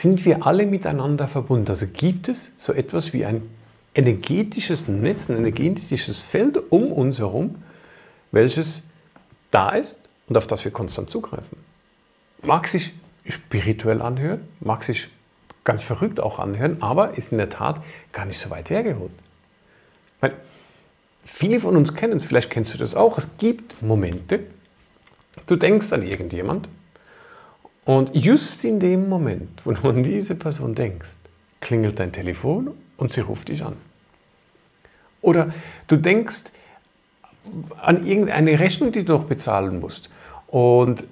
[0.00, 1.68] sind wir alle miteinander verbunden.
[1.68, 3.42] Also gibt es so etwas wie ein
[3.94, 7.56] energetisches Netz, ein energetisches Feld um uns herum,
[8.32, 8.82] welches
[9.50, 11.58] da ist und auf das wir konstant zugreifen.
[12.42, 12.92] Mag sich
[13.28, 15.08] spirituell anhören, mag sich
[15.64, 17.82] ganz verrückt auch anhören, aber ist in der Tat
[18.12, 19.12] gar nicht so weit hergeholt.
[20.20, 20.34] Meine,
[21.24, 23.18] viele von uns kennen es, vielleicht kennst du das auch.
[23.18, 24.40] Es gibt Momente,
[25.46, 26.68] du denkst an irgendjemand
[27.84, 31.16] und just in dem Moment, wo du an diese Person denkst,
[31.60, 33.76] klingelt dein Telefon und sie ruft dich an.
[35.22, 35.52] Oder
[35.86, 36.44] du denkst
[37.80, 40.10] an irgendeine Rechnung, die du noch bezahlen musst.
[40.46, 41.04] Und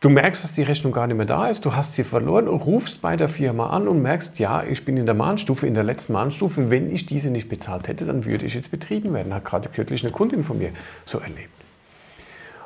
[0.00, 2.60] du merkst, dass die Rechnung gar nicht mehr da ist, du hast sie verloren und
[2.60, 5.84] rufst bei der Firma an und merkst, ja, ich bin in der Mahnstufe, in der
[5.84, 9.34] letzten Mahnstufe, wenn ich diese nicht bezahlt hätte, dann würde ich jetzt betrieben werden.
[9.34, 10.70] Hat gerade kürzlich eine Kundin von mir
[11.04, 11.50] so erlebt.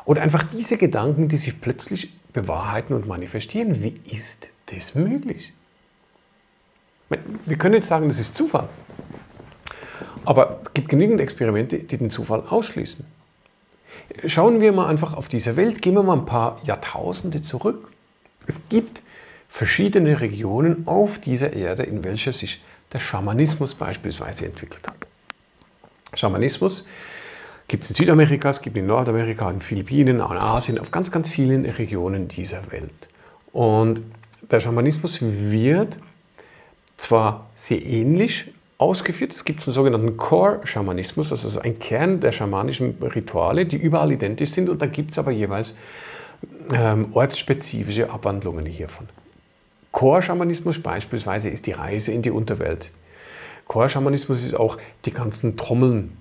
[0.05, 2.13] Oder einfach diese Gedanken, die sich plötzlich
[2.43, 3.83] bewahrheiten und manifestieren.
[3.83, 5.53] Wie ist das möglich?
[7.47, 8.69] Wir können jetzt sagen, das ist Zufall.
[10.25, 13.05] Aber es gibt genügend Experimente, die den Zufall ausschließen.
[14.27, 17.91] Schauen wir mal einfach auf diese Welt, gehen wir mal ein paar Jahrtausende zurück.
[18.47, 19.03] Es gibt
[19.49, 22.63] verschiedene Regionen auf dieser Erde, in welcher sich
[22.93, 24.97] der Schamanismus beispielsweise entwickelt hat.
[26.15, 26.85] Schamanismus
[27.69, 31.29] gibt es in Südamerika, es gibt in Nordamerika, in Philippinen, in Asien, auf ganz, ganz
[31.29, 33.09] vielen Regionen dieser Welt.
[33.53, 34.03] Und
[34.51, 35.99] der Schamanismus wird
[36.97, 39.33] zwar sehr ähnlich ausgeführt.
[39.33, 44.51] Es gibt einen sogenannten Core-Schamanismus, das ist ein Kern der schamanischen Rituale, die überall identisch
[44.51, 45.75] sind und da gibt es aber jeweils
[46.73, 49.09] ähm, ortsspezifische Abwandlungen hiervon.
[49.93, 52.91] Core-Schamanismus beispielsweise ist die Reise in die Unterwelt.
[53.67, 56.17] Core-Schamanismus ist auch die ganzen Trommeln,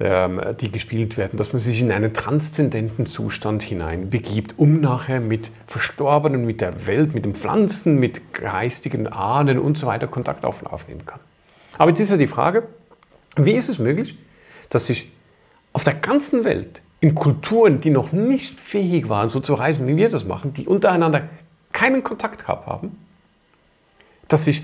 [0.00, 5.50] die gespielt werden, dass man sich in einen transzendenten Zustand hinein begibt, um nachher mit
[5.66, 11.04] Verstorbenen, mit der Welt, mit den Pflanzen, mit geistigen Ahnen und so weiter Kontakt aufnehmen
[11.04, 11.18] kann.
[11.78, 12.68] Aber jetzt ist ja die Frage,
[13.34, 14.16] wie ist es möglich,
[14.70, 15.10] dass sich
[15.72, 19.96] auf der ganzen Welt in Kulturen, die noch nicht fähig waren, so zu reisen, wie
[19.96, 21.28] wir das machen, die untereinander
[21.72, 22.96] keinen Kontakt gehabt haben,
[24.28, 24.62] dass sich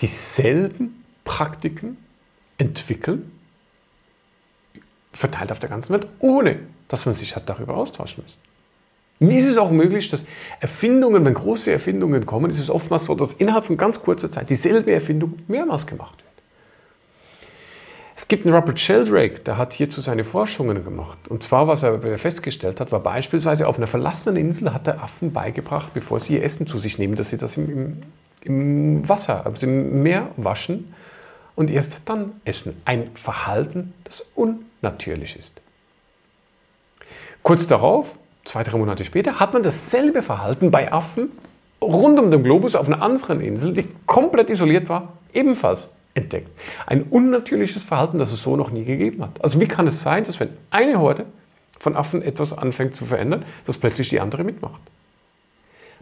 [0.00, 1.98] dieselben Praktiken
[2.58, 3.30] entwickeln,
[5.12, 8.38] verteilt auf der ganzen Welt, ohne dass man sich hat darüber austauschen müssen.
[9.30, 10.24] Wie ist es auch möglich, dass
[10.60, 14.50] Erfindungen, wenn große Erfindungen kommen, ist es oftmals so, dass innerhalb von ganz kurzer Zeit
[14.50, 16.32] dieselbe Erfindung mehrmals gemacht wird.
[18.14, 21.18] Es gibt einen Robert Sheldrake, der hat hierzu seine Forschungen gemacht.
[21.28, 25.32] Und zwar, was er festgestellt hat, war beispielsweise auf einer verlassenen Insel hat er Affen
[25.32, 28.02] beigebracht, bevor sie ihr Essen zu sich nehmen, dass sie das im,
[28.42, 30.92] im, Wasser, also im Meer waschen
[31.54, 32.80] und erst dann essen.
[32.84, 34.26] Ein Verhalten, das
[34.82, 35.60] unnatürlich ist.
[37.42, 41.30] Kurz darauf, zwei, drei Monate später, hat man dasselbe Verhalten bei Affen
[41.80, 46.50] rund um den Globus auf einer anderen Insel, die komplett isoliert war, ebenfalls entdeckt.
[46.86, 49.42] Ein unnatürliches Verhalten, das es so noch nie gegeben hat.
[49.42, 51.26] Also wie kann es sein, dass wenn eine Horde
[51.78, 54.80] von Affen etwas anfängt zu verändern, dass plötzlich die andere mitmacht?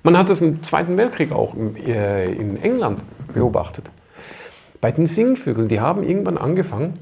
[0.03, 3.03] Man hat das im Zweiten Weltkrieg auch äh, in England
[3.33, 3.91] beobachtet.
[4.81, 6.99] Bei den Singvögeln, die haben irgendwann angefangen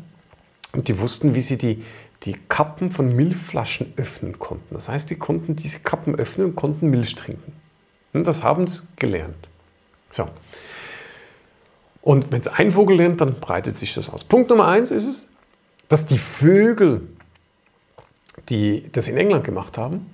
[0.73, 1.84] und die wussten, wie sie die,
[2.25, 4.75] die Kappen von Milchflaschen öffnen konnten.
[4.75, 7.53] Das heißt, die konnten diese Kappen öffnen und konnten Milch trinken.
[8.12, 9.49] Und das haben sie gelernt.
[10.11, 10.28] So.
[12.03, 14.25] Und wenn es ein Vogel lernt, dann breitet sich das aus.
[14.25, 15.27] Punkt Nummer eins ist es,
[15.89, 17.09] dass die Vögel,
[18.49, 20.07] die das in England gemacht haben,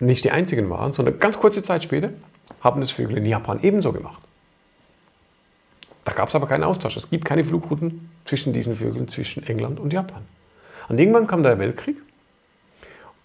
[0.00, 2.10] nicht die einzigen waren, sondern ganz kurze Zeit später
[2.60, 4.22] haben das Vögel in Japan ebenso gemacht.
[6.06, 6.96] Da gab es aber keinen Austausch.
[6.96, 10.22] Es gibt keine Flugrouten zwischen diesen Vögeln, zwischen England und Japan.
[10.88, 11.96] Und irgendwann kam der Weltkrieg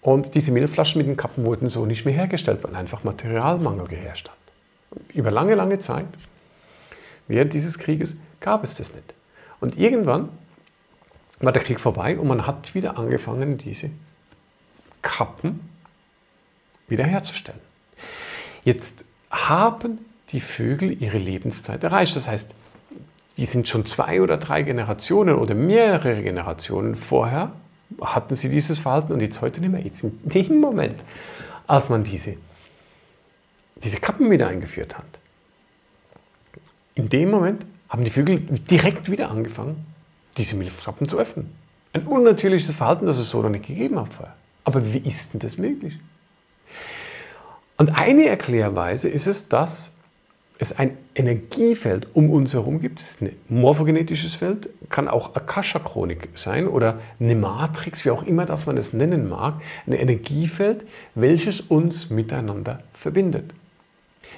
[0.02, 4.28] und diese Mehlflaschen mit den Kappen wurden so nicht mehr hergestellt, weil einfach Materialmangel geherrscht
[4.28, 4.36] hat.
[5.14, 6.06] Über lange, lange Zeit
[7.28, 9.14] Während dieses Krieges gab es das nicht.
[9.60, 10.28] Und irgendwann
[11.40, 13.90] war der Krieg vorbei und man hat wieder angefangen, diese
[15.00, 15.70] Kappen
[16.88, 17.60] wiederherzustellen.
[18.64, 22.14] Jetzt haben die Vögel ihre Lebenszeit erreicht.
[22.16, 22.54] Das heißt,
[23.36, 27.52] die sind schon zwei oder drei Generationen oder mehrere Generationen vorher
[28.00, 29.80] hatten sie dieses Verhalten und jetzt heute nicht mehr.
[29.80, 31.02] Jetzt in dem Moment,
[31.66, 32.36] als man diese,
[33.76, 35.04] diese Kappen wieder eingeführt hat,
[36.94, 39.86] in dem Moment haben die Vögel direkt wieder angefangen,
[40.36, 41.52] diese Milchtrappen zu öffnen.
[41.92, 44.34] Ein unnatürliches Verhalten, das es so noch nicht gegeben hat vorher.
[44.64, 45.98] Aber wie ist denn das möglich?
[47.76, 49.90] Und eine Erklärweise ist es, dass
[50.62, 53.00] es ein Energiefeld um uns herum gibt.
[53.00, 58.46] Es ist ein morphogenetisches Feld, kann auch Akasha-Chronik sein oder eine Matrix, wie auch immer
[58.46, 59.60] das man es nennen mag.
[59.86, 63.52] Ein Energiefeld, welches uns miteinander verbindet.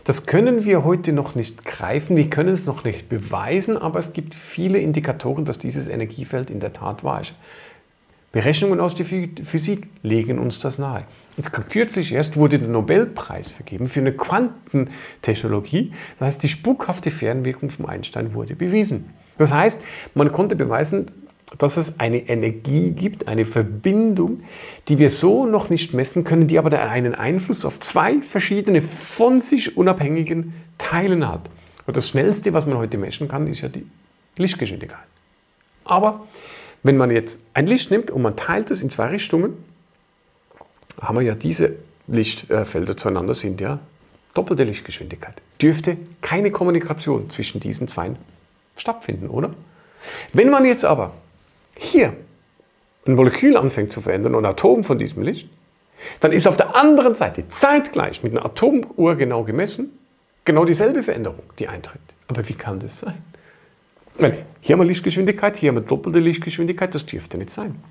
[0.05, 4.13] Das können wir heute noch nicht greifen, wir können es noch nicht beweisen, aber es
[4.13, 7.35] gibt viele Indikatoren, dass dieses Energiefeld in der Tat wahr ist.
[8.35, 11.05] Berechnungen aus der Physik legen uns das nahe.
[11.37, 15.93] Jetzt kürzlich erst wurde der Nobelpreis vergeben für eine Quantentechnologie.
[16.19, 19.11] Das heißt, die spukhafte Fernwirkung von Einstein wurde bewiesen.
[19.39, 19.81] Das heißt,
[20.15, 21.07] man konnte beweisen,
[21.59, 24.43] dass es eine Energie gibt, eine Verbindung,
[24.89, 29.41] die wir so noch nicht messen können, die aber einen Einfluss auf zwei verschiedene von
[29.41, 31.49] sich unabhängigen Teilen hat.
[31.87, 33.87] Und das Schnellste, was man heute messen kann, ist ja die
[34.39, 34.99] Lichtgeschwindigkeit.
[35.85, 36.27] Aber
[36.85, 39.57] wenn man jetzt ein Licht nimmt und man teilt es in zwei Richtungen,
[41.01, 41.75] haben wir ja diese
[42.07, 43.81] Lichtfelder zueinander sind ja
[44.35, 45.35] doppelte Lichtgeschwindigkeit.
[45.61, 48.11] Dürfte keine Kommunikation zwischen diesen zwei
[48.77, 49.55] stattfinden, oder?
[50.33, 51.13] Wenn man jetzt aber
[51.77, 52.15] hier
[53.07, 55.49] ein Molekül anfängt zu verändern und ein Atom von diesem Licht,
[56.21, 59.91] dann ist auf der anderen Seite zeitgleich mit einer Atomuhr genau gemessen
[60.45, 62.01] genau dieselbe Veränderung, die eintritt.
[62.29, 63.23] Aber wie kann das sein?
[64.17, 67.83] Hier haben wir Lichtgeschwindigkeit, hier haben wir doppelte Lichtgeschwindigkeit, das dürfte nicht sein.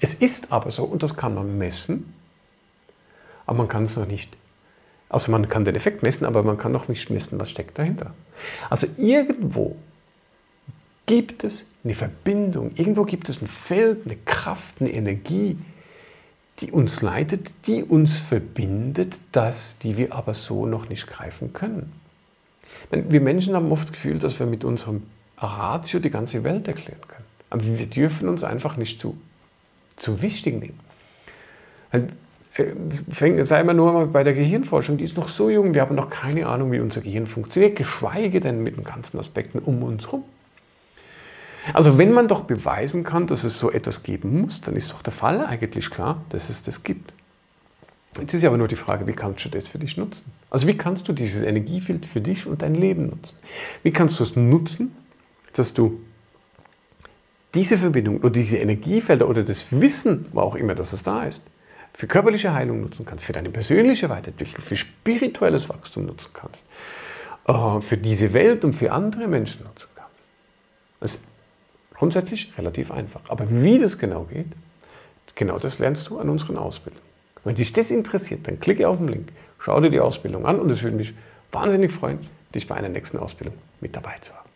[0.00, 2.14] Es ist aber so, und das kann man messen,
[3.46, 4.36] aber man kann es noch nicht.
[5.08, 8.14] Also man kann den Effekt messen, aber man kann noch nicht messen, was steckt dahinter.
[8.70, 9.76] Also irgendwo
[11.06, 15.58] gibt es eine Verbindung, irgendwo gibt es ein Feld, eine Kraft, eine Energie,
[16.60, 21.92] die uns leitet, die uns verbindet, das, die wir aber so noch nicht greifen können.
[22.90, 25.02] Wir Menschen haben oft das Gefühl, dass wir mit unserem
[25.36, 27.24] Ratio die ganze Welt erklären können.
[27.50, 29.18] Aber wir dürfen uns einfach nicht zu,
[29.96, 30.78] zu wichtig nehmen.
[31.92, 32.02] Äh,
[33.44, 36.10] sei mal nur mal bei der Gehirnforschung, die ist noch so jung, wir haben noch
[36.10, 40.24] keine Ahnung, wie unser Gehirn funktioniert, geschweige denn mit den ganzen Aspekten um uns herum.
[41.72, 45.02] Also wenn man doch beweisen kann, dass es so etwas geben muss, dann ist doch
[45.02, 47.12] der Fall eigentlich klar, dass es das gibt.
[48.20, 50.22] Jetzt ist ja aber nur die Frage, wie kannst du das für dich nutzen?
[50.50, 53.36] Also wie kannst du dieses Energiefeld für dich und dein Leben nutzen?
[53.82, 54.96] Wie kannst du es nutzen,
[55.52, 56.00] dass du
[57.54, 61.44] diese Verbindung oder diese Energiefelder oder das Wissen, wo auch immer, dass es da ist,
[61.94, 66.64] für körperliche Heilung nutzen kannst, für deine persönliche Weiterentwicklung, für spirituelles Wachstum nutzen kannst,
[67.46, 70.14] äh, für diese Welt und für andere Menschen nutzen kannst.
[71.00, 71.20] Das ist
[71.94, 73.22] grundsätzlich relativ einfach.
[73.28, 74.46] Aber wie das genau geht,
[75.34, 77.07] genau das lernst du an unseren Ausbildungen.
[77.44, 80.70] Wenn dich das interessiert, dann klicke auf den Link, schau dir die Ausbildung an und
[80.70, 81.14] es würde mich
[81.52, 82.18] wahnsinnig freuen,
[82.54, 84.47] dich bei einer nächsten Ausbildung mit dabei zu haben.